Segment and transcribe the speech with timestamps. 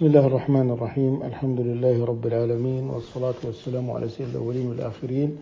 [0.00, 1.22] بسم الله الرحمن الرحيم.
[1.22, 5.36] الحمد لله رب العالمين والصلاة والسلام على سيد الأولين والآخرين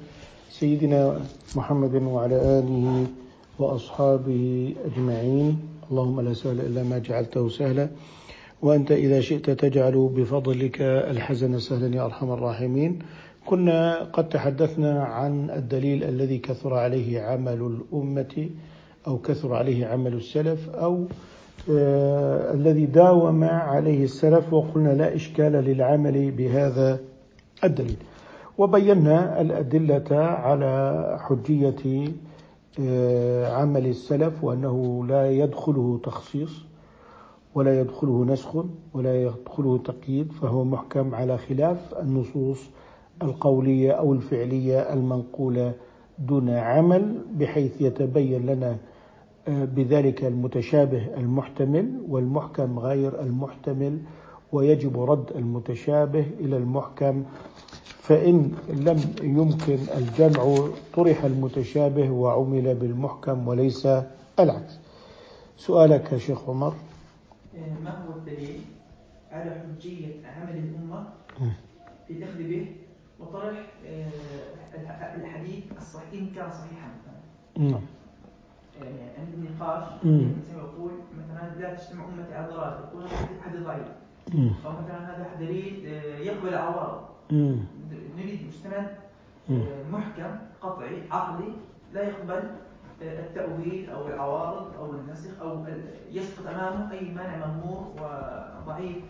[0.51, 1.21] سيدنا
[1.55, 3.07] محمد وعلى آله
[3.59, 5.59] وأصحابه أجمعين.
[5.91, 7.89] اللهم لا سهل إلا ما جعلته سهلا.
[8.63, 12.99] وأنت إذا شئت تجعل بفضلك الحزن سهلا يا أرحم الراحمين.
[13.47, 18.51] كنا قد تحدثنا عن الدليل الذي كثر عليه عمل الأمة
[19.07, 21.07] أو كثر عليه عمل السلف أو
[21.71, 27.01] الذي داوم عليه السلف وقلنا لا إشكال للعمل بهذا
[27.65, 27.97] الدليل.
[28.59, 32.09] وبينا الأدلة على حجية
[32.81, 36.65] آه عمل السلف وأنه لا يدخله تخصيص
[37.55, 42.71] ولا يدخله نسخ ولا يدخله تقييد فهو محكم على خلاف النصوص
[43.23, 45.73] القولية أو الفعلية المنقولة
[46.19, 48.77] دون عمل بحيث يتبين لنا
[49.49, 53.99] بذلك المتشابه المحتمل والمحكم غير المحتمل
[54.53, 57.25] ويجب رد المتشابه إلى المحكم.
[58.01, 63.89] فإن لم يمكن الجمع طرح المتشابه وعمل بالمحكم وليس
[64.41, 64.79] العكس.
[65.57, 66.75] سؤالك يا شيخ عمر.
[67.85, 68.61] ما هو الدليل
[69.33, 71.09] على حجية عمل الأمة
[72.09, 72.67] في دخل به
[73.21, 73.67] وطرح
[75.17, 76.89] الحديث الصحيح إن كان صحيحا؟
[77.59, 77.81] نعم.
[78.83, 83.89] يعني عند نقاش الإنسان يقول مثلا لا تجتمع أمتي على ضلال يقول هذا حديث ضعيف
[84.67, 85.85] أو مثلا هذا دليل
[86.21, 87.01] يقبل العوارض
[88.17, 88.87] نريد مستند
[89.93, 91.53] محكم قطعي عقلي
[91.95, 92.43] لا يقبل
[93.03, 95.65] التأويل أو العوارض أو النسخ أو
[96.13, 99.05] يسقط أمامه أي مانع مضمور وضعيف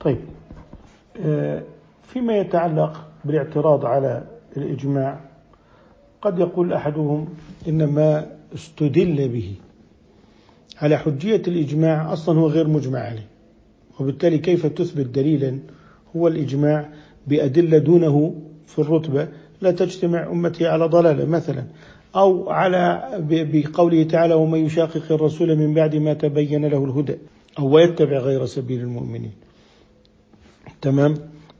[0.00, 0.20] طيب.
[2.02, 4.24] فيما يتعلق بالاعتراض على
[4.56, 5.27] الإجماع
[6.22, 7.28] قد يقول أحدهم
[7.68, 9.54] إن ما استدل به.
[10.78, 13.26] على حجية الإجماع أصلا هو غير مجمع عليه.
[14.00, 15.58] وبالتالي كيف تثبت دليلا
[16.16, 16.88] هو الإجماع
[17.26, 18.34] بأدلة دونه
[18.66, 19.28] في الرتبة
[19.60, 21.64] لا تجتمع أمتي على ضلالة مثلا
[22.16, 27.18] أو على بقوله تعالى ومن يشاقق الرسول من بعد ما تبين له الهدى
[27.58, 29.32] أو ويتبع غير سبيل المؤمنين.
[30.82, 31.14] تمام؟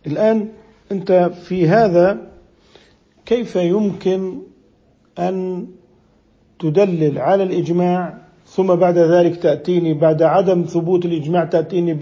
[0.07, 0.49] الآن
[0.93, 2.31] أنت في هذا
[3.29, 4.39] كيف يمكن
[5.19, 5.67] أن
[6.59, 11.95] تدلل على الإجماع ثم بعد ذلك تأتيني بعد عدم ثبوت الإجماع تأتيني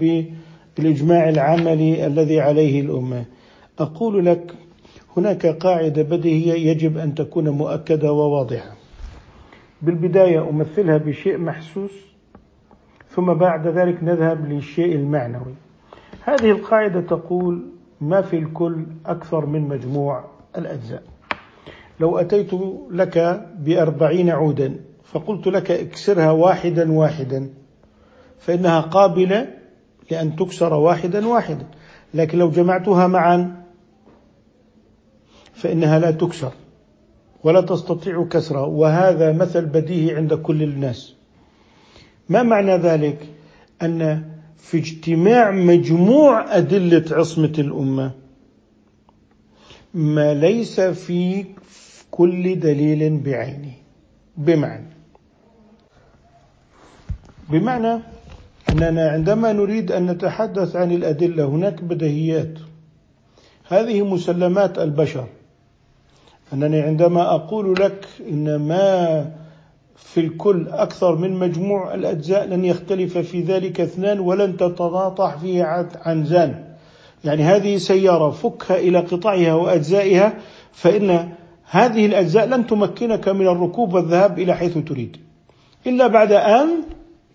[0.77, 3.25] بالإجماع العملي الذي عليه الأمة.
[3.79, 4.53] أقول لك
[5.17, 8.75] هناك قاعدة بديهية يجب أن تكون مؤكدة وواضحة.
[9.81, 11.91] بالبداية أمثلها بشيء محسوس
[13.09, 15.55] ثم بعد ذلك نذهب للشيء المعنوي.
[16.23, 17.65] هذه القاعدة تقول
[18.01, 20.23] ما في الكل أكثر من مجموع
[20.57, 21.16] الأجزاء.
[21.99, 22.53] لو أتيت
[22.91, 27.49] لك بأربعين عودا فقلت لك اكسرها واحدا واحدا
[28.39, 29.47] فإنها قابلة
[30.11, 31.65] لأن تكسر واحدا واحدا.
[32.13, 33.63] لكن لو جمعتها معا
[35.53, 36.53] فإنها لا تكسر
[37.43, 38.65] ولا تستطيع كسرها.
[38.65, 41.15] وهذا مثل بديهي عند كل الناس.
[42.29, 43.27] ما معنى ذلك؟
[43.81, 44.23] أن
[44.57, 48.11] في اجتماع مجموع أدلة عصمة الأمة
[49.93, 51.45] ما ليس في
[52.11, 53.73] كل دليل بعينه.
[54.37, 54.87] بمعنى.
[57.49, 57.99] بمعنى
[58.69, 62.53] أننا عندما نريد أن نتحدث عن الأدلة هناك بديهيات.
[63.67, 65.25] هذه مسلمات البشر.
[66.53, 69.31] أنني عندما أقول لك إن ما
[69.95, 75.63] في الكل أكثر من مجموع الأجزاء لن يختلف في ذلك اثنان ولن تتناطح فيه
[76.05, 76.63] عن زان.
[77.25, 80.33] يعني هذه سيارة فكها إلى قطعها وأجزائها
[80.71, 81.29] فإن
[81.69, 85.17] هذه الأجزاء لن تمكنك من الركوب والذهاب إلى حيث تريد.
[85.87, 86.67] إلا بعد أن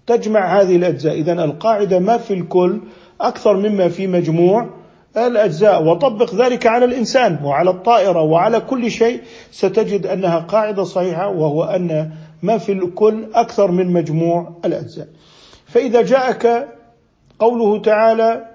[0.07, 1.15] تجمع هذه الأجزاء.
[1.15, 2.81] إذا القاعدة ما في الكل
[3.21, 4.71] أكثر مما في مجموع
[5.17, 5.85] الأجزاء.
[5.85, 9.21] وطبق ذلك على الإنسان وعلى الطائرة وعلى كل شيء
[9.51, 12.11] ستجد أنها قاعدة صحيحة وهو أن
[12.43, 15.09] ما في الكل أكثر من مجموع الأجزاء.
[15.67, 16.69] فإذا جاءك
[17.39, 18.52] قوله تعالى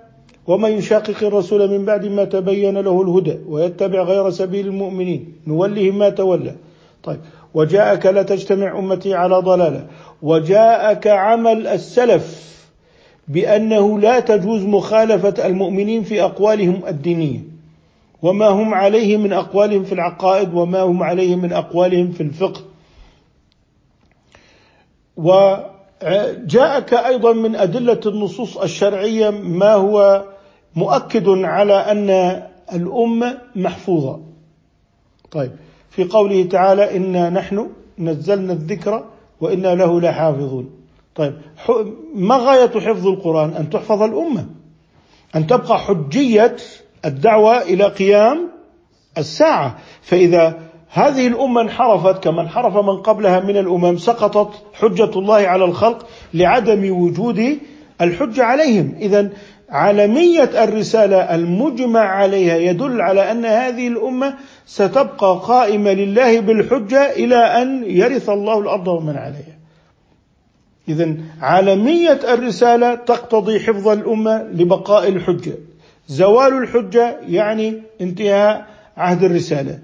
[0.47, 6.09] ومن يشاقق الرسول من بعد ما تبين له الهدى ويتبع غير سبيل المؤمنين نوله ما
[6.09, 6.55] تولى.
[7.03, 7.19] طيب
[7.53, 9.87] وجاءك لا تجتمع أمتي على ضلالة.
[10.21, 12.47] وجاءك عمل السلف
[13.27, 17.39] بأنه لا تجوز مخالفة المؤمنين في أقوالهم الدينية.
[18.21, 22.61] وما هم عليه من أقوالهم في العقائد وما هم عليه من أقوالهم في الفقه.
[25.17, 30.23] وجاءك أيضا من أدلة النصوص الشرعية ما هو
[30.75, 32.09] مؤكد على أن
[32.73, 34.19] الأمة محفوظة.
[35.31, 35.51] طيب
[35.89, 37.67] في قوله تعالى إنا نحن
[37.99, 39.05] نزلنا الذكر
[39.41, 40.69] وإنا له لحافظون.
[41.15, 41.33] طيب
[42.15, 44.45] ما غاية حفظ القرآن؟ أن تحفظ الأمة.
[45.35, 46.55] أن تبقى حجية
[47.05, 48.49] الدعوة إلى قيام
[49.17, 49.77] الساعة.
[50.01, 50.59] فإذا
[50.89, 57.01] هذه الأمة انحرفت كما انحرف من قبلها من الأمم سقطت حجة الله على الخلق لعدم
[57.01, 57.57] وجود
[58.01, 58.95] الحجة عليهم.
[58.99, 59.29] إذا
[59.69, 64.33] عالمية الرسالة المجمع عليها يدل على أن هذه الأمة
[64.65, 69.57] ستبقى قائمة لله بالحجة إلى أن يرث الله الأرض ومن عليها.
[70.89, 75.53] إذا عالمية الرسالة تقتضي حفظ الأمة لبقاء الحجة.
[76.07, 78.65] زوال الحجة يعني انتهاء
[78.97, 79.79] عهد الرسالة.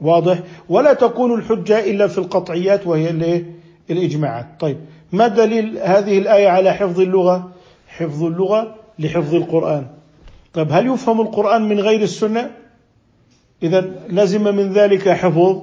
[0.00, 0.38] واضح؟
[0.68, 3.44] ولا تكون الحجة إلا في القطعيات وهي
[3.90, 4.76] الإجماعات طيب
[5.12, 7.51] ما دليل هذه الآية على حفظ اللغة؟
[7.98, 9.86] حفظ اللغة لحفظ القرآن.
[10.52, 12.50] طيب هل يفهم القرآن من غير السنة؟
[13.62, 15.62] إذا لزم من ذلك حفظ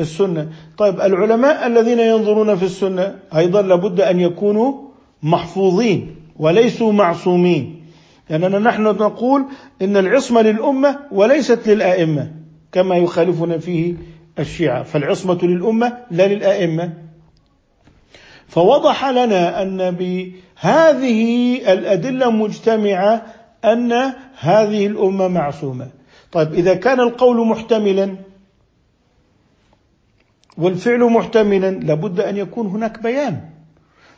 [0.00, 0.48] السنة.
[0.78, 4.74] طيب العلماء الذين ينظرون في السنة أيضا لابد أن يكونوا
[5.22, 7.84] محفوظين وليسوا معصومين.
[8.30, 9.44] لأننا نحن نقول
[9.82, 12.32] إن العصمة للأمة وليست للآئمة
[12.72, 13.94] كما يخالفنا فيه
[14.38, 14.82] الشيعة.
[14.82, 17.07] فالعصمة للأمة لا للآئمة.
[18.48, 21.22] فوضح لنا أن بهذه
[21.72, 23.26] الأدلة مجتمعة
[23.64, 23.92] أن
[24.38, 25.88] هذه الأمة معصومة.
[26.32, 28.16] طيب إذا كان القول محتملا
[30.58, 33.40] والفعل محتملا لابد أن يكون هناك بيان.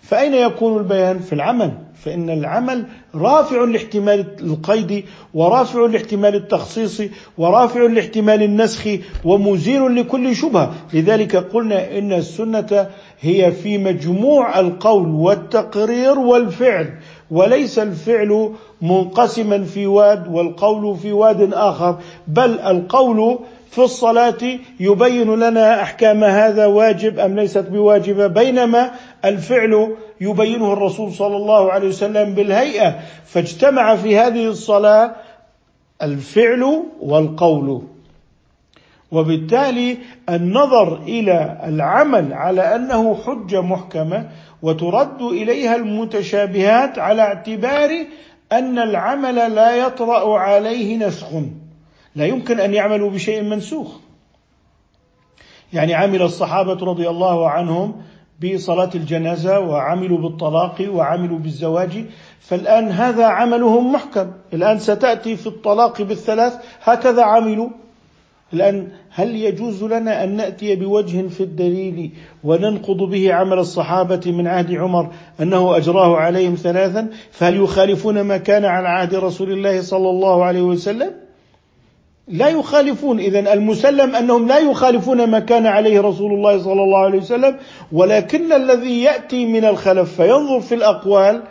[0.02, 1.70] فأين يكون البيان في العمل؟
[2.05, 5.05] فإن العمل رافع لاحتمال القيد
[5.35, 7.02] ورافع لاحتمال التخصيص
[7.38, 8.88] ورافع لاحتمال النسخ
[9.25, 10.75] ومزيل لكل شبهة.
[10.94, 12.87] لذلك قلنا إن السنة
[13.20, 16.88] هي في مجموع القول والتقرير والفعل
[17.31, 21.99] وليس الفعل منقسما في واد والقول في واد آخر
[22.29, 23.38] بل القول
[23.70, 24.38] في الصلاة
[24.81, 28.91] يبين لنا أحكام هذا واجب أم ليست بواجبة بينما
[29.25, 33.00] الفعل يبينه الرسول صلى الله عليه وسلم بالهيئة.
[33.25, 35.14] فاجتمع في هذه الصلاة
[36.02, 37.82] الفعل والقول.
[39.12, 44.28] وبالتالي النظر إلى العمل على أنه حجة محكمة
[44.62, 47.90] وترد إليها المتشابهات على اعتبار
[48.52, 51.26] أن العمل لا يطرأ عليه نسخ.
[52.14, 53.96] لا يمكن أن يعملوا بشيء منسوخ.
[55.72, 58.02] يعني عمل الصحابة رضي الله عنهم
[58.43, 62.05] بصلاة الجنازة وعملوا بالطلاق وعملوا بالزواج
[62.41, 64.31] فالآن هذا عملهم محكم.
[64.53, 67.69] الآن ستأتي في الطلاق بالثلاث هكذا عملوا.
[68.53, 72.11] الآن هل يجوز لنا أن نأتي بوجه في الدليل
[72.45, 75.11] وننقض به عمل الصحابة من عهد عمر
[75.41, 80.63] أنه أجراه عليهم ثلاثا؟ فهل يخالفون ما كان على عهد رسول الله صلى الله عليه
[80.63, 81.30] وسلم؟
[82.31, 83.19] لا يخالفون.
[83.21, 87.56] إذا المسلم أنهم لا يخالفون ما كان عليه رسول الله صلى الله عليه وسلم
[87.93, 91.43] ولكن الذي يأتي من الخلف فينظر في الأقوال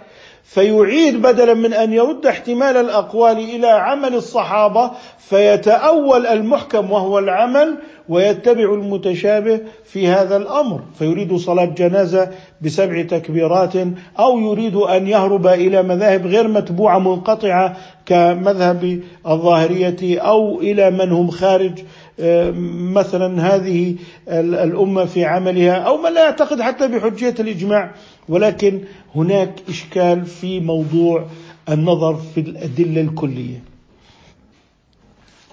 [0.43, 7.77] فيعيد بدلا من أن يرد احتمال الأقوال إلى عمل الصحابة فيتأول المحكم وهو العمل
[8.09, 10.81] ويتبع المتشابه في هذا الأمر.
[10.99, 13.73] فيريد صلاة جنازة بسبع تكبيرات
[14.19, 21.29] أو يريد أن يهرب إلى مذاهب غير متبوعة منقطعة كمذهب الظاهرية أو إلى من هم
[21.29, 21.79] خارج
[22.19, 22.51] آه،
[22.95, 23.95] مثلا هذه
[24.27, 27.91] الأمة في عملها أو من لا يعتقد حتى بحجية الإجماع.
[28.29, 28.81] ولكن
[29.15, 31.25] هناك إشكال في موضوع
[31.69, 33.63] النظر في الأدلة الكلية.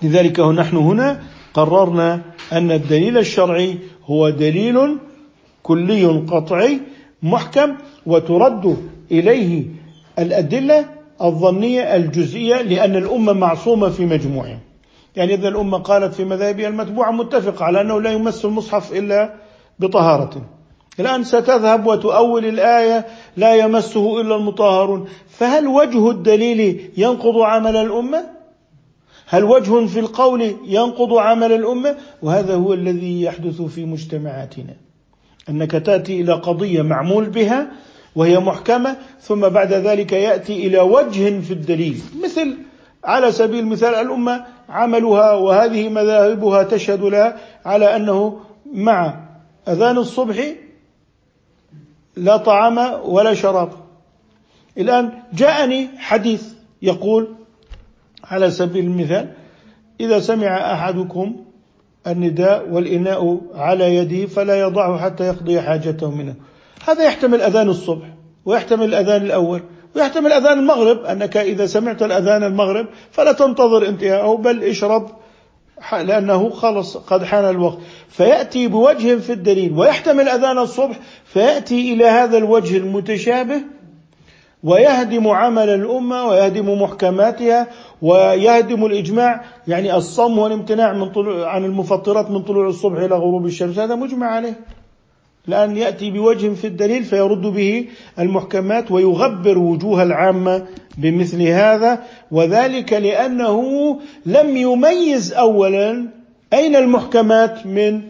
[0.03, 1.23] لذلك نحن هنا
[1.55, 2.23] قررنا
[2.53, 4.99] أن الدليل الشرعي هو دليل
[5.63, 6.81] كلي قطعي
[7.23, 7.77] محكم
[8.07, 8.77] وترد
[9.11, 9.65] إليه
[10.19, 10.85] الأدلة
[11.23, 14.59] الظنية الجزئية لأن الأمة معصومة في مجموعها
[15.17, 19.35] يعني إذا الأمة قالت في مذاهبها المتبوعة متفقة على أنه لا يمس المصحف إلا
[19.79, 20.43] بطهارة.
[21.01, 25.09] الآن ستذهب وتؤول الآية لا يمسه إلا المطهرون.
[25.29, 28.36] فهل وجه الدليل ينقض عمل الأمة؟
[29.29, 34.77] هل وجه في القول ينقض عمل الأمة؟ وهذا هو الذي يحدث في مجتمعاتنا.
[35.49, 37.71] أنك تأتي إلى قضية معمول بها
[38.17, 42.01] وهي محكمة ثم بعد ذلك يأتي إلى وجه في الدليل.
[42.25, 42.57] مثل
[43.05, 48.41] على سبيل المثال الأمة عملها وهذه مذاهبها تشهد لها على أنه
[48.73, 49.21] مع
[49.69, 50.37] أذان الصبح
[52.17, 53.73] لا طعام ولا شراب.
[54.79, 56.45] الآن جاءني حديث
[56.83, 57.29] يقول
[58.31, 59.33] على سبيل المثال
[60.01, 61.37] إذا سمع أحدكم
[62.07, 66.35] النداء والإناء على يده فلا يضعه حتى يقضي حاجته منه.
[66.89, 68.07] هذا يحتمل أذان الصبح
[68.45, 69.63] ويحتمل الأذان الأول
[69.97, 75.11] ويحتمل أذان المغرب أنك إذا سمعت الأذان المغرب فلا تنتظر انتهاءه بل اشرب
[75.93, 77.79] لأنه خلص قد حان الوقت.
[78.09, 83.76] فيأتي بوجه في الدليل ويحتمل أذان الصبح فيأتي إلى هذا الوجه المتشابه
[84.65, 87.67] ويهدم عمل الأمة ويهدم محكماتها
[88.03, 89.45] ويهدم الإجماع.
[89.69, 94.27] يعني الصم والامتناع من طلوع عن المفطرات من طلوع الصبح إلى غروب الشمس هذا مجمع
[94.27, 94.61] عليه.
[95.47, 97.87] لأن يأتي بوجه في الدليل فيرد به
[98.19, 100.67] المحكمات ويغبر وجوه العامة
[100.99, 102.03] بمثل هذا.
[102.31, 103.61] وذلك لأنه
[104.27, 106.09] لم يميز أولا
[106.53, 108.01] أين المحكمات من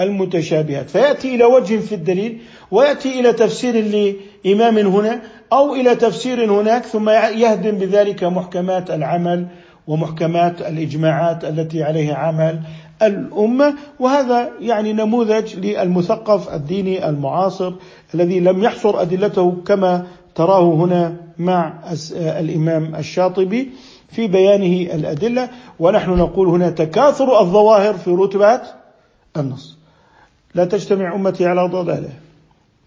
[0.00, 0.90] المتشابهات.
[0.90, 2.38] فيأتي إلى وجه في الدليل
[2.70, 3.84] ويأتي إلى تفسير
[4.44, 9.46] لإمام هنا أو إلى تفسير هناك ثم يهدم بذلك محكمات العمل
[9.86, 12.60] ومحكمات الإجماعات التي عليها عمل
[13.02, 13.74] الأمة.
[14.00, 17.72] وهذا يعني نموذج للمثقف الديني المعاصر
[18.14, 21.80] الذي لم يحصر أدلته كما تراه هنا مع
[22.14, 23.70] الإمام الشاطبي
[24.08, 25.48] في بيانه الأدلة.
[25.78, 28.66] ونحن نقول هنا تكاثر الظواهر في رتبات
[29.36, 29.78] النص.
[30.54, 32.10] لا تجتمع أمتي على ضلالة.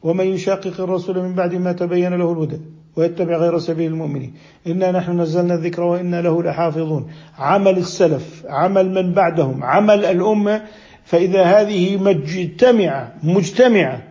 [0.06, 2.60] ومن يشاقق الرسول من بعد ما تبين له الهدى
[2.96, 4.34] ويتبع غير سبيل المؤمنين.
[4.68, 7.08] إنا نحن نزلنا الذكر وإنا له لحافظون.
[7.40, 10.62] عمل السلف عمل من بعدهم عمل الأمة
[11.06, 14.02] فإذا هذه مجتمعة مجتمعة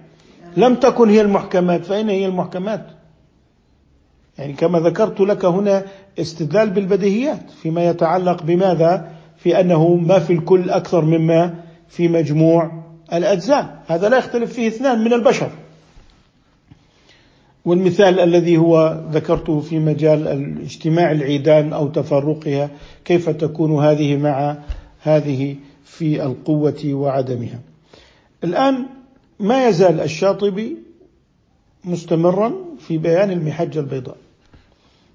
[0.56, 2.86] لم تكن هي المحكمات فأين هي المحكمات؟
[4.38, 5.82] يعني كما ذكرت لك هنا
[6.18, 11.54] استدلال بالبديهيات فيما يتعلق بماذا؟ في أنه ما في الكل أكثر مما
[11.88, 12.70] في مجموع
[13.12, 13.82] الأجزاء.
[13.86, 15.50] هذا لا يختلف فيه اثنان من البشر.
[17.64, 20.28] والمثال الذي هو ذكرته في مجال
[20.62, 22.70] اجتماع العيدان أو تفرقها
[23.04, 24.56] كيف تكون هذه مع
[25.02, 27.60] هذه في القوة وعدمها.
[28.44, 28.86] الآن
[29.40, 30.76] ما يزال الشاطبي
[31.84, 34.16] مستمرا في بيان المحجه البيضاء.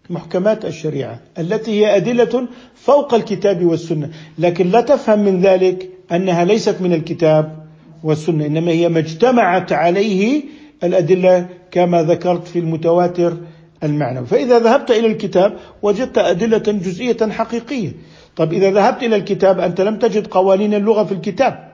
[0.10, 6.82] محكمات الشريعة التي هي أدلة فوق الكتاب والسنة، لكن لا تفهم من ذلك أنها ليست
[6.82, 7.66] من الكتاب
[8.04, 10.44] والسنة، إنما هي ما اجتمعت عليه
[10.84, 13.38] الأدلة كما ذكرت في المتواتر
[13.84, 14.26] المعنوي.
[14.26, 17.92] فإذا ذهبت إلى الكتاب وجدت أدلة جزئية حقيقية.
[18.36, 21.72] طب إذا ذهبت إلى الكتاب أنت لم تجد قوانين اللغة في الكتاب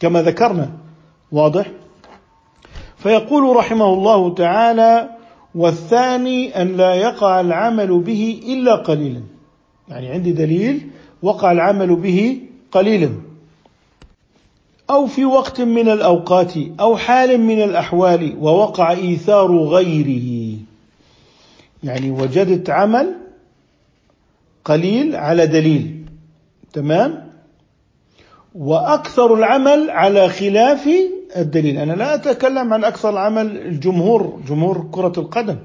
[0.00, 0.70] كما ذكرنا.
[1.32, 1.66] واضح؟
[2.96, 5.08] فيقول رحمه الله تعالى
[5.54, 9.22] والثاني أن لا يقع العمل به إلا قليلا.
[9.88, 10.90] يعني عندي دليل
[11.22, 12.40] وقع العمل به
[12.72, 13.31] قليلا.
[14.92, 20.58] أو في وقت من الأوقات أو حال من الأحوال ووقع إيثار غيره.
[21.84, 23.14] يعني وجدت عمل
[24.64, 26.04] قليل على دليل.
[26.72, 27.32] تمام؟
[28.54, 30.88] وأكثر العمل على خلاف
[31.36, 31.78] الدليل.
[31.78, 35.56] أنا لا أتكلم عن أكثر العمل الجمهور جمهور كرة القدم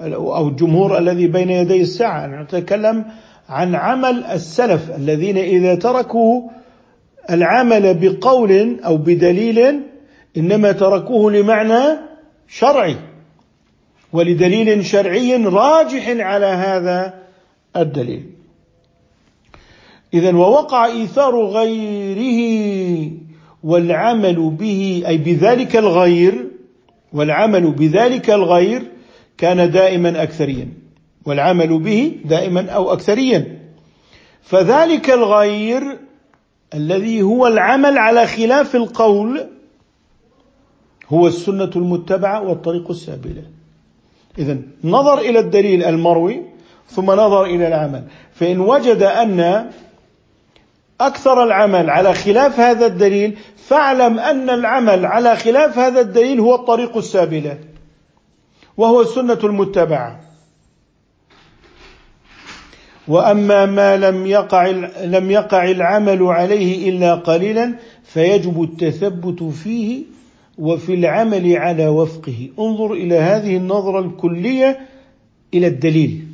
[0.00, 2.24] أو الجمهور الذي بين يدي الساعة.
[2.24, 3.04] أنا أتكلم
[3.48, 6.42] عن عمل السلف الذين إذا تركوا
[7.30, 9.80] العمل بقول أو بدليل
[10.36, 11.98] إنما تركوه لمعنى
[12.48, 12.96] شرعي
[14.12, 17.14] ولدليل شرعي راجح على هذا
[17.76, 18.24] الدليل.
[20.14, 23.10] اذا ووقع إيثار غيره
[23.62, 26.48] والعمل به أي بذلك الغير
[27.12, 28.82] والعمل بذلك الغير
[29.38, 30.68] كان دائما اكثريا
[31.26, 33.58] والعمل به دائما أو اكثريا.
[34.42, 35.98] فذلك الغير
[36.74, 39.46] الذي هو العمل على خلاف القول
[41.08, 43.42] هو السنة المتبعة والطريق السابلة.
[44.38, 46.42] إذا نظر إلى الدليل المروي
[46.88, 48.04] ثم نظر إلى العمل.
[48.32, 49.70] فإن وجد أن
[51.00, 56.96] أكثر العمل على خلاف هذا الدليل فاعلم أن العمل على خلاف هذا الدليل هو الطريق
[56.96, 57.58] السابلة
[58.76, 60.27] وهو السنة المتبعة.
[63.08, 64.66] وأما ما لم يقع
[65.04, 67.74] لم يقع العمل عليه إلا قليلا
[68.04, 70.02] فيجب التثبت فيه
[70.58, 72.48] وفي العمل على وفقه.
[72.58, 74.80] انظر إلى هذه النظرة الكلية
[75.54, 76.24] إلى الدليل.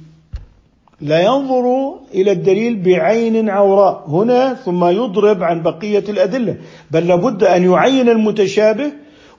[1.01, 4.05] لا ينظر إلى الدليل بعين عوراء.
[4.09, 6.57] هنا ثم يضرب عن بقية الأدلة.
[6.91, 8.93] بل لابد أن يعين المتشابه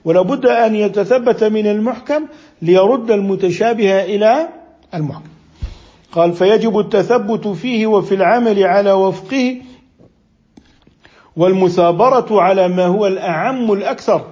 [0.04, 2.26] ولابد أن يتثبت من المحكم
[2.62, 4.48] ليرد المتشابه إلى
[4.94, 5.35] المحكم.
[6.16, 9.56] قال فيجب التثبت فيه وفي العمل على وفقه
[11.36, 14.22] والمثابرة على ما هو الأعم الأكثر.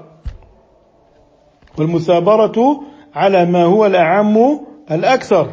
[1.78, 2.80] والمثابرة
[3.14, 4.60] على ما هو الأعم
[4.90, 5.50] الأكثر.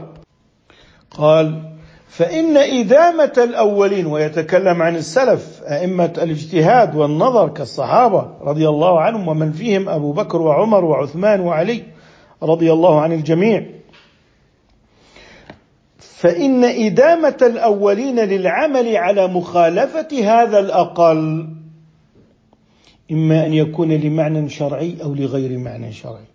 [1.17, 1.61] قال
[2.07, 9.89] فإن إدامة الأولين ويتكلم عن السلف أئمة الاجتهاد والنظر كالصحابة رضي الله عنهم ومن فيهم
[9.89, 11.83] أبو بكر وعمر وعثمان وعلي
[12.43, 13.80] رضي الله عن الجميع.
[16.21, 21.49] فإن إدامة الأولين للعمل على مخالفة هذا الأقل
[23.11, 26.25] إما أن يكون لمعنى شرعي أو لغير معنى شرعي.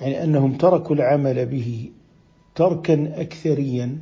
[0.00, 1.90] يعني أنهم تركوا العمل به
[2.54, 3.98] تركا أكثريا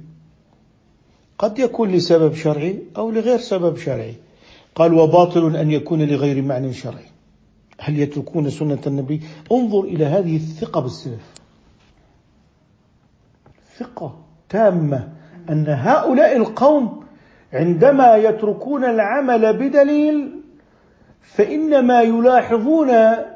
[1.39, 4.15] قد يكون لسبب شرعي أو لغير سبب شرعي.
[4.75, 7.11] قال وباطل أن يكون لغير معنى شرعي.
[7.79, 9.21] هل يتركون سنة النبي؟
[9.53, 11.33] انظر إلى هذه الثقة بالسلف.
[13.79, 14.30] ثقة.
[14.51, 15.09] تامة
[15.51, 17.05] أن هؤلاء القوم
[17.53, 20.41] عندما يتركون العمل بدليل
[21.23, 22.89] فإنما يلاحظون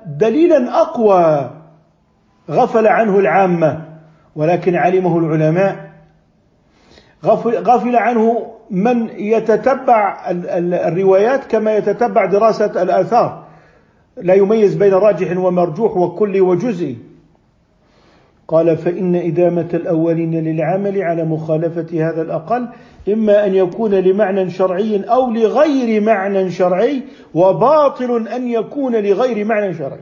[0.06, 1.50] دليلا أقوى
[2.50, 3.85] غفل عنه العامة
[4.37, 5.90] ولكن علمه العلماء.
[7.44, 13.44] غفل عنه من يتتبع الروايات كما يتتبع دراسة الآثار.
[14.16, 17.13] لا يميز بين راجح ومرجوح وكلي وجزئي
[18.48, 22.68] قال فإن إدامة الأولين للعمل على مخالفة هذا الأقل
[23.08, 27.02] إما أن يكون لمعنى شرعي أو لغير معنى شرعي
[27.34, 30.00] وباطل أن يكون لغير معنى شرعي.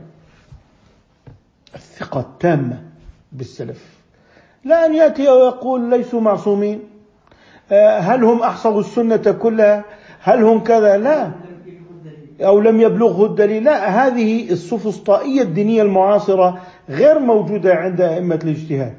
[1.75, 2.81] الثقة التامة
[3.31, 3.83] بالسلف.
[4.63, 6.79] لا أن يأتي ويقول ليسوا معصومين.
[7.71, 9.83] آه، هل هم أحصوا السنة كلها؟
[10.19, 11.31] هل هم كذا؟ لا.
[12.41, 18.93] أو لم يبلغه الدليل؟ لا هذه السفسطائية الدينية المعاصرة غير موجودة عند أئمة الاجتهاد.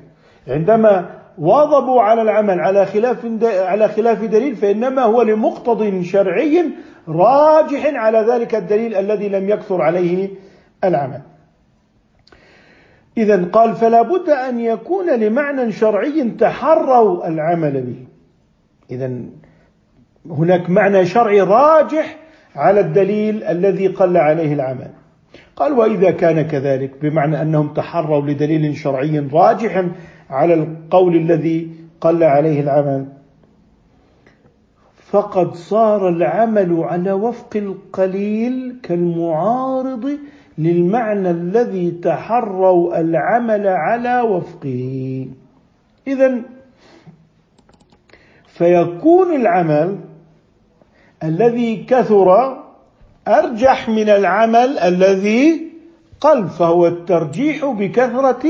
[0.49, 6.65] عندما واظبوا على العمل على خلاف على خلاف دليل فإنما هو لمقتض شرعي
[7.09, 10.31] راجح على ذلك الدليل الذي لم يكثر عليه
[10.85, 11.21] العمل.
[13.19, 18.07] إذا قال فلا بد أن يكون لمعنى شرعي تحروا العمل به.
[18.91, 19.13] إذا
[20.31, 22.17] هناك معنى شرعي راجح
[22.57, 24.91] على الدليل الذي قل عليه العمل.
[25.57, 29.85] قال وإذا كان كذلك بمعنى أنهم تحروا لدليل شرعي راجح
[30.31, 33.07] على القول الذي قل عليه العمل.
[35.11, 40.19] فقد صار العمل على وفق القليل كالمعارض
[40.59, 45.29] للمعنى الذي تحروا العمل على وفقه.
[46.07, 46.41] اذا
[48.47, 49.99] فيكون العمل
[51.25, 52.64] الذي كثر
[53.29, 55.75] أرجح من العمل الذي
[56.21, 58.43] قل فهو الترجيح بكثرة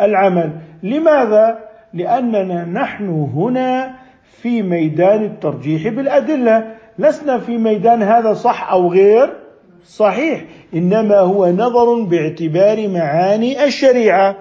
[0.00, 0.52] العمل.
[0.82, 1.58] لماذا؟
[1.94, 3.94] لأننا نحن هنا
[4.42, 6.74] في ميدان الترجيح بالأدلة.
[6.98, 9.32] لسنا في ميدان هذا صح أو غير؟
[9.86, 10.44] صحيح.
[10.74, 14.36] إنما هو نظر باعتبار معاني الشريعة.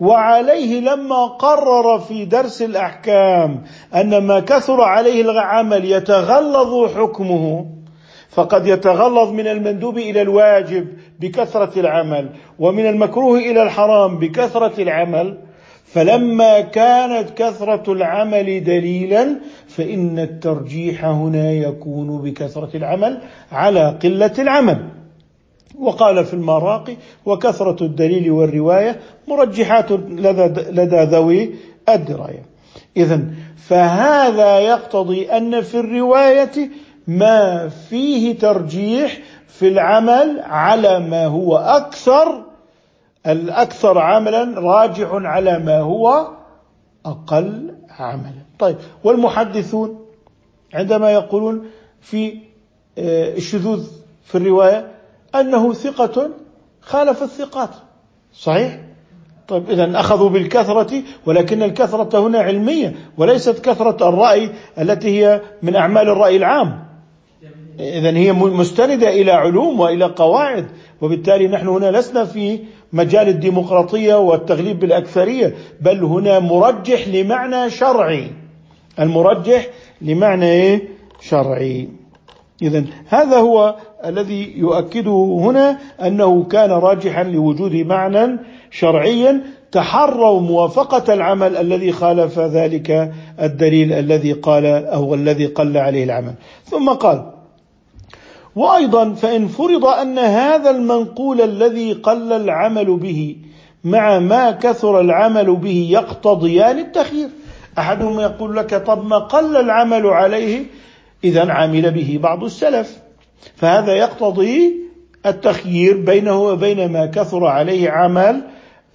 [0.00, 3.62] وعليه لما قرر في درس الأحكام
[3.94, 7.75] أن ما كثر عليه العمل يتغلظ حكمه.
[8.30, 10.88] فقد يتغلظ من المندوب إلى الواجب
[11.20, 15.38] بكثرة العمل ومن المكروه إلى الحرام بكثرة العمل.
[15.84, 19.36] فلما كانت كثرة العمل دليلا
[19.68, 23.20] فإن الترجيح هنا يكون بكثرة العمل
[23.52, 24.88] على قلة العمل.
[25.78, 31.50] وقال في المراقي وكثرة الدليل والرواية مرجحات لدى ذوي
[31.88, 32.42] الدراية.
[32.96, 33.20] اذا
[33.56, 36.70] فهذا يقتضي أن في الرواية
[37.06, 42.42] ما فيه ترجيح في العمل على ما هو أكثر
[43.26, 46.28] الأكثر عملا راجح على ما هو
[47.06, 48.42] أقل عملا.
[48.58, 50.06] طيب والمحدثون
[50.74, 51.66] عندما يقولون
[52.00, 52.38] في
[52.98, 53.86] آه، الشذوذ
[54.24, 54.90] في الرواية
[55.34, 56.30] أنه ثقة
[56.80, 57.70] خالف الثقات.
[58.34, 58.80] صحيح؟
[59.48, 66.08] طيب إذا أخذوا بالكثرة ولكن الكثرة هنا علمية وليست كثرة الرأي التي هي من أعمال
[66.08, 66.85] الرأي العام.
[67.80, 70.66] إذا هي مستندة إلى علوم وإلى قواعد
[71.00, 72.58] وبالتالي نحن هنا لسنا في
[72.92, 78.30] مجال الديمقراطية والتغليب بالأكثرية بل هنا مرجح لمعنى شرعي
[79.00, 79.66] المرجح
[80.02, 80.80] لمعنى؟
[81.20, 81.88] شرعي
[82.62, 88.38] إذا هذا هو الذي يؤكده هنا أنه كان راجحا لوجود معنى
[88.70, 93.12] شرعيا تحروا موافقة العمل الذي خالف ذلك
[93.42, 96.34] الدليل الذي قال أو الذي قل عليه العمل
[96.64, 97.35] ثم قال
[98.56, 103.36] وأيضا فإن فرض أن هذا المنقول الذي قل العمل به
[103.84, 107.28] مع ما كثر العمل به يقتضيان التخيير.
[107.78, 110.64] احدهم يقول لك طب ما قل العمل عليه
[111.24, 112.98] اذا عمل به بعض السلف.
[113.56, 114.74] فهذا يقتضي
[115.26, 118.42] التخيير بينه وبين ما كثر عليه عمل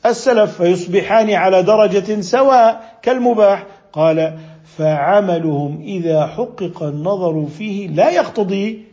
[0.05, 3.65] السلف فيصبحان على درجة سواء كالمباح.
[3.93, 4.37] قال
[4.77, 8.90] فعملهم إذا حقق النظر فيه لا يقتضي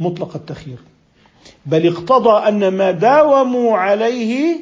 [0.00, 0.78] مطلق التخيير.
[1.66, 4.56] بل اقتضى أن ما داوموا عليه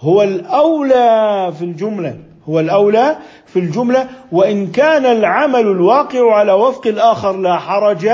[0.00, 4.08] هو الأولى في الجملة هو الأولى في الجملة.
[4.32, 8.10] وإن كان العمل الواقع على وفق الآخر لا حرج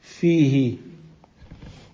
[0.00, 0.74] فيه.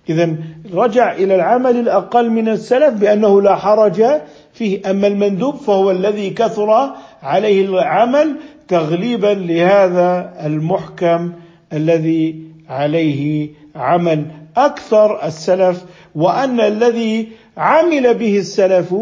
[0.09, 0.37] إذا
[0.75, 4.05] رجع إلى العمل الأقل من السلف بأنه لا حرج
[4.53, 4.91] فيه.
[4.91, 8.37] أما المندوب فهو الذي كثر عليه العمل
[8.69, 11.33] تغليبا لهذا المحكم
[11.73, 18.95] الذي عليه عمل أكثر السلف وأن الذي عمل به السلف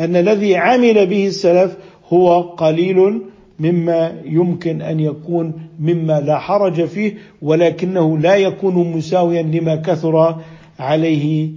[0.00, 1.76] أن الذي عمل به السلف
[2.12, 3.22] هو قليل
[3.58, 10.36] مما يمكن أن يكون مما لا حرج فيه ولكنه لا يكون مساويا لما كثر
[10.78, 11.50] عليه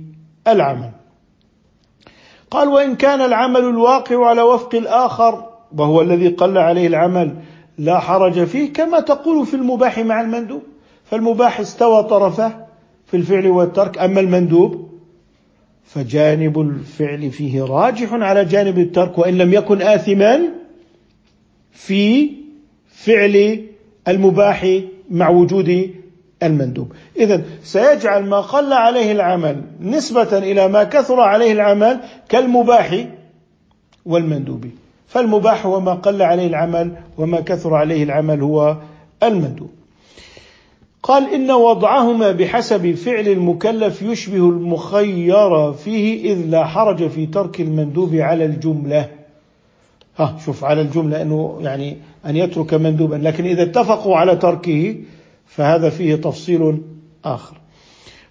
[0.48, 0.90] العمل.
[2.52, 5.46] قال وإن كان العمل الواقع على وفق الآخر
[5.78, 7.36] وهو الذي قل عليه العمل
[7.78, 10.62] لا حرج فيه كما تقول في المباح مع المندوب
[11.12, 12.66] فالمباح استوى طرفه
[13.06, 13.98] في الفعل والترك.
[13.98, 14.90] أما المندوب
[15.84, 20.40] فجانب الفعل فيه راجح على جانب الترك وإن لم يكن آثما
[21.72, 22.32] في
[22.88, 23.66] فعل
[24.08, 25.90] المباح مع وجود
[26.44, 26.94] المندوب.
[27.18, 33.06] إذا سيجعل ما قل عليه العمل نسبة إلى ما كثر عليه العمل كالمباح
[34.06, 34.66] والمندوب.
[35.08, 38.78] فالمباح هو ما قل عليه العمل وما كثر عليه العمل هو
[39.24, 39.81] المندوب.
[41.12, 48.16] قال إن وضعهما بحسب فعل المكلف يشبه المخير فيه إذ لا حرج في ترك المندوب
[48.16, 49.10] على الجملة.
[50.18, 54.96] ها شوف على الجملة أنه يعني أن يترك مندوبا لكن إذا اتفقوا على تركه
[55.46, 56.82] فهذا فيه تفصيل
[57.26, 57.58] آخر.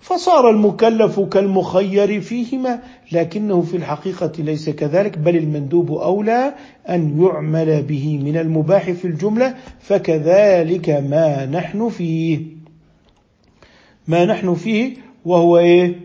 [0.00, 2.78] فصار المكلف كالمخير فيهما
[3.12, 6.54] لكنه في الحقيقة ليس كذلك بل المندوب أولى
[6.88, 12.59] أن يعمل به من المباح في الجملة فكذلك ما نحن فيه.
[14.10, 16.00] ما نحن فيه وهو إيه؟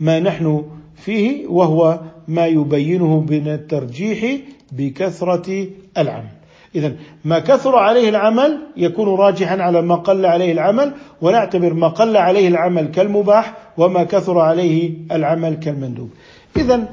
[0.00, 4.40] ما نحن فيه وهو ما يبينه من الترجيح
[4.72, 5.66] بكثرة
[5.98, 6.38] العمل.
[6.74, 6.92] إذا
[7.24, 12.48] ما كثر عليه العمل يكون راجحا على ما قل عليه العمل ونعتبر ما قل عليه
[12.48, 16.10] العمل كالمباح وما كثر عليه العمل كالمندوب.
[16.56, 16.88] إذا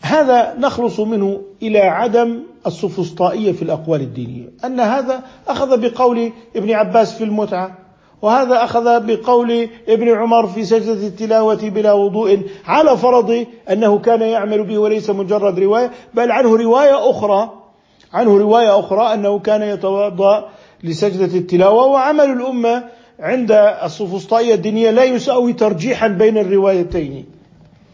[0.00, 4.48] هذا نخلص منه إلى عدم السفسطائية في الأقوال الدينية.
[4.64, 7.85] أن هذا أخذ بقول ابن عباس في المتعة
[8.22, 14.64] وهذا أخذ بقول ابن عمر في سجدة التلاوة بلا وضوء على فرض أنه كان يعمل
[14.64, 17.50] به وليس مجرد رواية بل عنه رواية أخرى
[18.12, 20.48] عنه رواية أخرى أنه كان يتوضأ
[20.84, 22.84] لسجدة التلاوة وعمل الأمة
[23.20, 23.52] عند
[23.82, 27.24] السفسطائية الدينية لا يساوي ترجيحا بين الروايتين.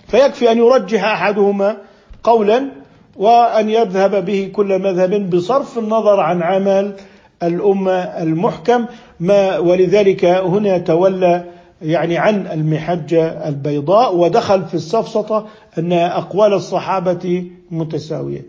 [0.09, 1.77] فيكفي أن يرجح أحدهما
[2.23, 2.69] قولا
[3.17, 6.97] وأن يذهب به كل مذهب بصرف النظر عن عمل
[7.43, 8.87] الأمة المحكم.
[9.23, 11.45] ما ولذلك هنا تولى
[11.83, 15.47] يعني عن المحجة البيضاء ودخل في السفسطة
[15.79, 18.47] أن أقوال الصحابة متساوية.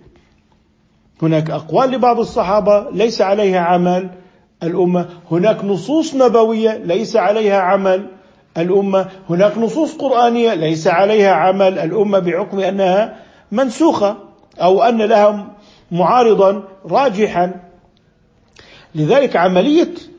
[1.22, 4.10] هناك أقوال لبعض الصحابة ليس عليها عمل
[4.64, 5.10] الأمة.
[5.32, 8.06] هناك نصوص نبوية ليس عليها عمل
[8.58, 9.08] الأمة.
[9.30, 13.16] هناك نصوص قرآنية ليس عليها عمل الأمة بحكم أنها
[13.52, 14.18] منسوخة
[14.62, 15.48] أو أن لها
[15.92, 17.54] معارضا راجحا.
[18.96, 20.13] لذلك عملية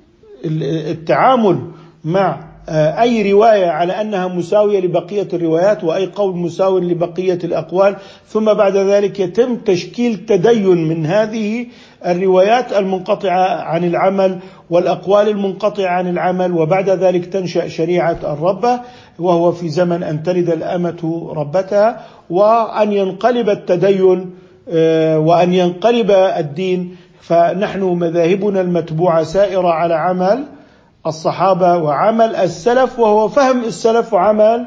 [0.45, 1.59] التعامل
[2.05, 7.97] مع آه، أي رواية على أنها مساوية لبقية الروايات وأي قول مساو لبقية الأقوال
[8.29, 11.67] ثم بعد ذلك يتم تشكيل تدين من هذه
[12.07, 14.39] الروايات المنقطعة عن العمل
[14.71, 18.81] والأقوال المنقطعة عن العمل وبعد ذلك تنشأ شريعة الربة
[19.19, 24.31] وهو في زمن أن تلد الأمة ربتها وأن ينقلب التدين
[24.69, 30.45] آه، وأن ينقلب الدين فنحن مذاهبنا المتبوعة سائرة على عمل
[31.07, 34.67] الصحابة وعمل السلف وهو فهم السلف وعمل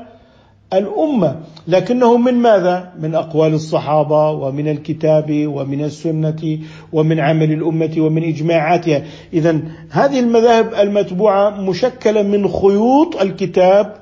[0.73, 1.35] الأمة.
[1.67, 6.59] لكنه من ماذا؟ من أقوال الصحابة ومن الكتاب ومن السنة
[6.93, 9.03] ومن عمل الأمة ومن إجماعاتها.
[9.33, 13.93] اذا هذه المذاهب المتبوعة مشكلة من خيوط الكتاب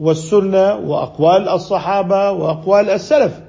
[0.00, 3.40] والسنة وأقوال الصحابة وأقوال السلف.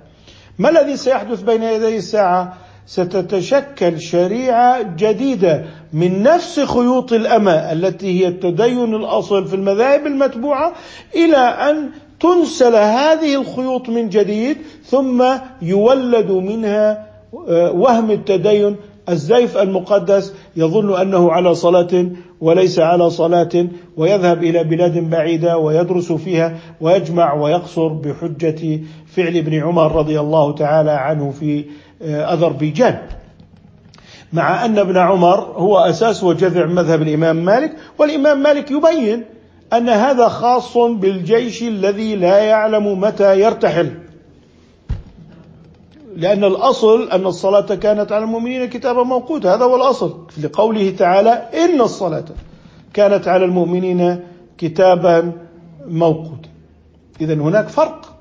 [0.60, 2.54] ما الذي سيحدث بين يدي الساعة؟
[2.86, 10.74] ستتشكل شريعة جديدة من نفس خيوط الأمة التي هي التدين الأصل في المذاهب المتبوعة
[11.16, 15.24] إلى أن تنسل هذه الخيوط من جديد ثم
[15.62, 17.08] يولد منها
[17.48, 18.76] آه، وهم التدين.
[19.10, 22.06] الزيف المقدس يظن أنه على صلاة
[22.42, 23.68] وليس على صلاة
[23.98, 30.92] ويذهب إلى بلاد بعيدة ويدرس فيها ويجمع ويقصر بحجة فعل ابن عمر رضي الله تعالى
[30.92, 31.66] عنه في
[32.04, 33.02] أذربيجان.
[34.34, 39.26] مع أن ابن عمر هو أساس وجذع مذهب الإمام مالك والإمام مالك يبين
[39.74, 43.92] أن هذا خاص بالجيش الذي لا يعلم متى يرتحل.
[46.16, 51.82] لأن الأصل أن الصلاة كانت على المؤمنين كتابا موقوتا هذا هو الأصل لقوله تعالى إن
[51.82, 52.26] الصلاة
[52.94, 54.20] كانت على المؤمنين
[54.58, 55.32] كتابا
[55.88, 56.50] موقوتا.
[57.22, 58.13] إذا هناك فرق.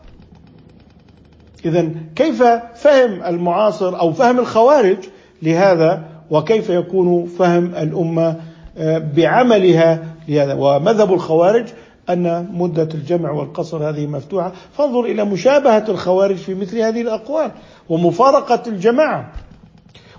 [1.65, 2.43] إذا كيف
[2.75, 4.99] فهم المعاصر أو فهم الخوارج
[5.43, 8.37] لهذا وكيف يكون فهم الأمة
[8.79, 11.67] آه، بعملها لهذا؟ ومذهب الخوارج
[12.11, 14.53] أن مدة الجمع والقصر هذه مفتوحة.
[14.73, 17.51] فانظر إلى مشابهة الخوارج في مثل هذه الأقوال
[17.89, 19.33] ومفارقة الجماعة.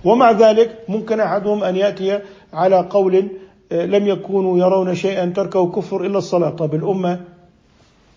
[0.03, 2.19] ومع ذلك ممكن أحدهم أن يأتي
[2.53, 3.27] على قول
[3.71, 6.49] آه، لم يكونوا يرون شيئا تركه كفر إلا الصلاة.
[6.49, 7.19] طب الأمة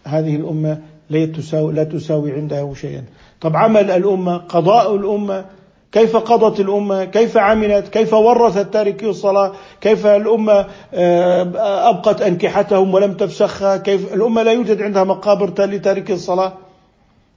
[0.05, 3.05] هذه الأمة لا تساوي, لا تساوي عنده شيئا.
[3.41, 5.45] طب عمل الأمة قضاء الأمة
[5.93, 13.15] كيف قضت الأمة؟ كيف عملت؟ كيف ورثت تاركي الصلاة؟ كيف الأمة آه، أبقت أنكحتهم ولم
[13.15, 16.53] تفسخها؟ كيف الأمة لا يوجد عندها مقابر لتاركي الصلاة؟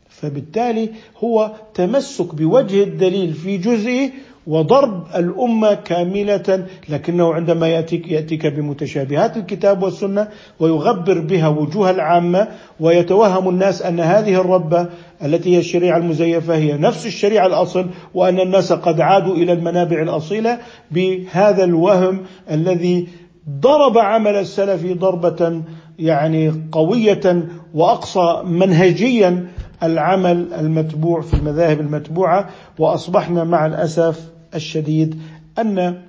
[0.10, 0.90] فبالتالي
[1.24, 4.10] هو تمسك بوجه الدليل في جزئه
[4.50, 10.28] وضرب الأمة كاملة لكنه عندما يأتيك يأتيك بمتشابهات الكتاب والسنة
[10.60, 12.48] ويغبر بها وجوه العامة
[12.80, 14.88] ويتوهم الناس أن هذه الربة
[15.24, 20.58] التي هي الشريعة المزيفة هي نفس الشريعة الأصل وأن الناس قد عادوا إلى المنابع الأصيلة
[20.92, 22.20] بهذا الوهم
[22.52, 23.08] الذي
[23.50, 25.62] ضرب عمل السلف ضربة
[26.00, 29.48] يعني قوية وأقصى منهجيا
[29.84, 35.22] العمل المتبوع في المذاهب المتبوعة وأصبحنا مع الأسف الشديد
[35.60, 36.02] أن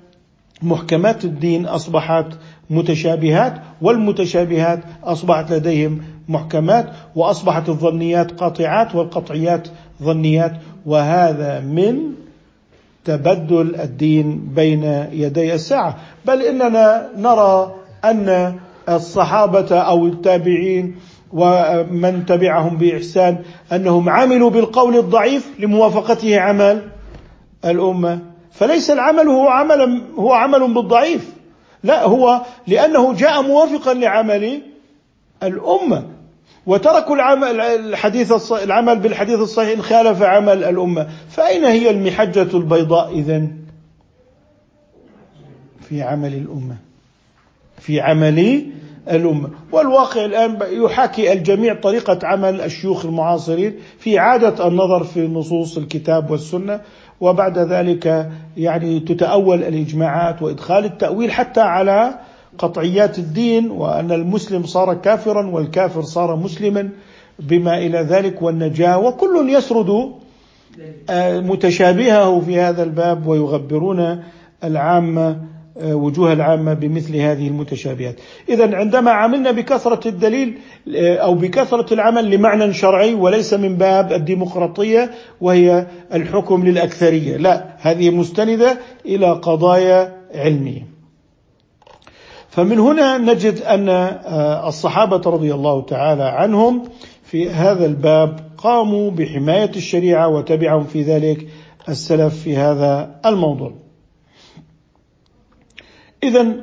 [0.62, 2.26] محكمات الدين أصبحت
[2.70, 9.68] متشابهات والمتشابهات أصبحت لديهم محكمات وأصبحت الظنيات قاطعات والقطعيات
[10.02, 10.52] ظنيات
[10.86, 11.98] وهذا من
[13.04, 15.96] تبدل الدين بين يدي الساعة.
[16.26, 17.74] بل إننا نرى
[18.04, 18.54] أن
[18.88, 20.96] الصحابة أو التابعين
[21.32, 23.38] ومن تبعهم بإحسان
[23.72, 26.82] أنهم عملوا بالقول الضعيف لموافقته عمل
[27.64, 28.18] الأمة.
[28.52, 31.32] فليس العمل هو عمل هو عمل بالضعيف.
[31.84, 34.62] لا هو لأنه جاء موافقا لعمل
[35.42, 36.06] الأمة.
[36.66, 41.08] وتركوا العمل الحديث العمل بالحديث الصحيح إن خالف عمل الأمة.
[41.30, 43.56] فأين هي المحجة البيضاء إذن؟
[45.88, 46.76] في عمل الأمة.
[47.78, 48.66] في عمل
[49.10, 49.50] الأمة.
[49.72, 56.80] والواقع الآن يحاكي الجميع طريقة عمل الشيوخ المعاصرين في عادة النظر في نصوص الكتاب والسنة.
[57.20, 62.14] وبعد ذلك يعني تتأول الإجماعات وإدخال التأويل حتى على
[62.58, 66.88] قطعيات الدين وأن المسلم صار كافرا والكافر صار مسلما
[67.38, 70.12] بما إلى ذلك والنجاة وكل يسرد
[71.10, 74.22] آه، متشابهه في هذا الباب ويغبرون
[74.64, 75.36] العامة
[75.82, 78.14] وجوه العامة بمثل هذه المتشابهات.
[78.48, 80.58] إذا عندما عملنا بكثرة الدليل
[80.96, 87.36] آه، أو بكثرة العمل لمعنى شرعي وليس من باب الديمقراطية وهي الحكم للأكثرية.
[87.36, 90.86] لا هذه مستندة إلى قضايا علمية.
[92.48, 96.82] فمن هنا نجد أن آه، الصحابة رضي الله تعالى عنهم
[97.22, 101.46] في هذا الباب قاموا بحماية الشريعة وتبعهم في ذلك
[101.88, 103.79] السلف في هذا الموضوع.
[106.22, 106.56] إذا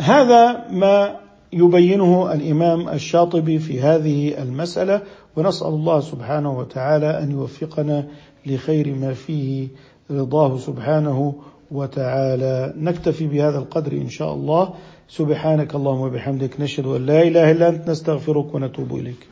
[0.00, 1.16] هذا ما
[1.52, 5.02] يبينه الإمام الشاطبي في هذه المسألة
[5.36, 8.06] ونسأل الله سبحانه وتعالى أن يوفقنا
[8.46, 9.68] لخير ما فيه.
[10.10, 11.34] رضاه سبحانه
[11.70, 12.74] وتعالى.
[12.76, 14.74] نكتفي بهذا القدر إن شاء الله.
[15.08, 19.28] سبحانك اللهم وبحمدك نشهد أن لا إله إلا أنت نستغفرك ونتوب إليك.